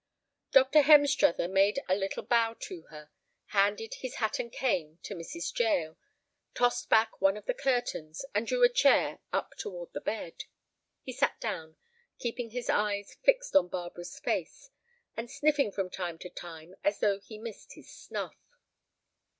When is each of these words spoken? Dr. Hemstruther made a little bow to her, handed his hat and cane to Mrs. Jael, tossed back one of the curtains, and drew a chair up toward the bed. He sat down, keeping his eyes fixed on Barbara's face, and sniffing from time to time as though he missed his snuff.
Dr. 0.51 0.81
Hemstruther 0.81 1.47
made 1.47 1.77
a 1.87 1.93
little 1.93 2.23
bow 2.23 2.55
to 2.61 2.81
her, 2.89 3.11
handed 3.49 3.93
his 3.93 4.15
hat 4.15 4.39
and 4.39 4.51
cane 4.51 4.97
to 5.03 5.13
Mrs. 5.13 5.55
Jael, 5.59 5.95
tossed 6.55 6.89
back 6.89 7.21
one 7.21 7.37
of 7.37 7.45
the 7.45 7.53
curtains, 7.53 8.25
and 8.33 8.47
drew 8.47 8.63
a 8.63 8.67
chair 8.69 9.19
up 9.31 9.53
toward 9.59 9.93
the 9.93 10.01
bed. 10.01 10.45
He 11.03 11.13
sat 11.13 11.39
down, 11.39 11.77
keeping 12.17 12.49
his 12.49 12.67
eyes 12.67 13.13
fixed 13.21 13.55
on 13.55 13.67
Barbara's 13.67 14.17
face, 14.19 14.71
and 15.15 15.29
sniffing 15.29 15.71
from 15.71 15.91
time 15.91 16.17
to 16.17 16.31
time 16.31 16.73
as 16.83 16.99
though 16.99 17.19
he 17.19 17.37
missed 17.37 17.73
his 17.73 17.87
snuff. 17.93 18.57